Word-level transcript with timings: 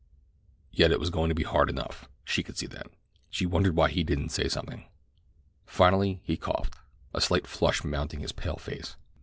Yet 0.71 0.91
it 0.91 0.99
was 0.99 1.11
going 1.11 1.29
to 1.29 1.35
be 1.35 1.43
hard 1.43 1.69
enough—she 1.69 2.41
could 2.41 2.57
see 2.57 2.65
that. 2.65 2.87
She 3.29 3.45
wondered 3.45 3.75
why 3.75 3.89
he 3.89 4.03
didn't 4.03 4.29
say 4.29 4.47
something. 4.47 4.85
Finally 5.67 6.21
he 6.23 6.37
coughed—a 6.37 7.21
slight 7.21 7.45
flush 7.45 7.83
mounting 7.83 8.21
his 8.21 8.31
pale 8.31 8.57
face. 8.57 8.95